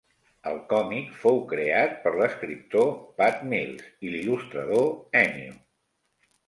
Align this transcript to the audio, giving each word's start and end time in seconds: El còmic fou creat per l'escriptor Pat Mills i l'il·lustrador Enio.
El 0.51 0.55
còmic 0.69 1.11
fou 1.25 1.37
creat 1.51 1.93
per 2.05 2.15
l'escriptor 2.21 2.91
Pat 3.21 3.47
Mills 3.53 3.95
i 4.09 4.15
l'il·lustrador 4.17 4.93
Enio. 5.25 5.59